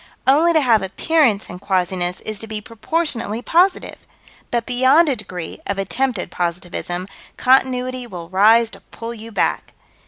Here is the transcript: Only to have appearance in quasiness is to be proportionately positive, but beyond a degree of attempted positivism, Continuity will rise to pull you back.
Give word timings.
Only 0.25 0.51
to 0.53 0.61
have 0.61 0.81
appearance 0.81 1.47
in 1.47 1.59
quasiness 1.59 2.21
is 2.21 2.39
to 2.39 2.47
be 2.47 2.59
proportionately 2.59 3.43
positive, 3.43 4.07
but 4.49 4.65
beyond 4.65 5.09
a 5.09 5.15
degree 5.15 5.59
of 5.67 5.77
attempted 5.77 6.31
positivism, 6.31 7.07
Continuity 7.37 8.07
will 8.07 8.27
rise 8.27 8.71
to 8.71 8.79
pull 8.81 9.13
you 9.13 9.31
back. 9.31 9.73